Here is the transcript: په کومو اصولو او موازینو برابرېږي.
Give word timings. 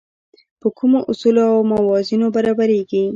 په 0.59 0.67
کومو 0.77 0.99
اصولو 1.11 1.43
او 1.53 1.59
موازینو 1.71 2.27
برابرېږي. 2.35 3.03